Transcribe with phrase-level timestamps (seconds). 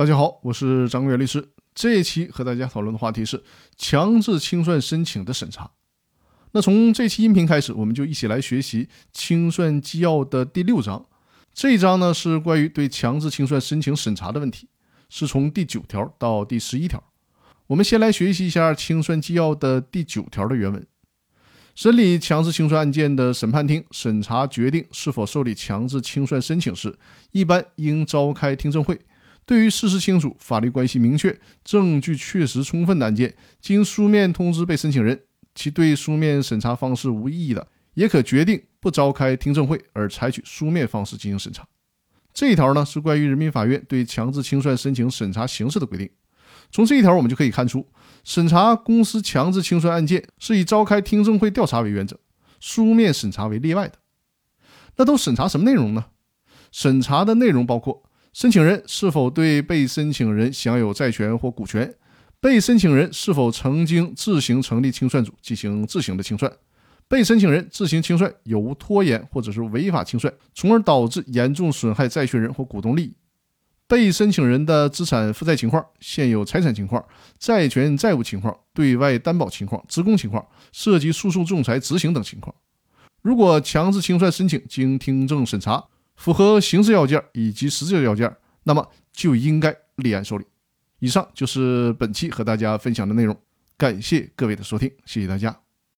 [0.00, 1.46] 大家好，我是张国元律师。
[1.74, 3.44] 这一期和大家讨论的话题是
[3.76, 5.72] 强制清算申请的审查。
[6.52, 11.04] 那从这期音频开始，我们就一起来学习清算纪要的第六章。
[11.52, 14.70] 这一章呢是关于对强制清算申请审查的问题，
[15.10, 17.04] 是从第九条到第十一条。
[17.66, 20.86] 我们先来学习一下清算纪要的第九条的原文。
[21.74, 26.98] 审理强制清算案件的审判庭审查决定是否受理强制清算申请时，
[27.32, 28.98] 一般应召开听证会。
[29.46, 35.20] 对于事实清楚、法律关系明确、证据确实充分的案件，经书面通知被申请人，
[35.54, 41.66] 其对书面审查方式无异议的，也可决定不召开听证会，而采取书面方式进行审查。
[42.32, 46.08] 这一条呢，是关于人民法院对强制清算申请审查形式的规定。
[46.70, 47.84] 从这一条我们就可以看出。
[48.22, 52.20] 审查公司强制清算案件是以召开听证会调查为原则，
[52.60, 53.94] 书面审查为例外的。
[54.96, 56.06] 那都审查什么内容呢？
[56.70, 61.92] 审查的内容包括申请人是否对被申请人享有债权或股权，
[62.40, 66.50] 被申请人是否曾经自行成立清算组进行自行的清算，
[67.08, 73.14] 被申请人自行清算有无拖延或者是违法清算，从而导致严重损害债权人或股东利益。
[73.88, 77.04] 被申请人的资产负债情况、现有财产情况、
[77.40, 82.54] 债权债务情况、对外担保情况、职工情况、涉及诉讼仲裁执行等情况。
[83.20, 85.84] 如果强制清算申请经听证审查，
[86.20, 88.30] 符合刑事要件以及实质要件，
[88.64, 90.44] 那么就应该立案受理。
[90.98, 93.34] 以上就是本期和大家分享的内容，
[93.78, 95.69] 感谢各位的收听，谢谢大家。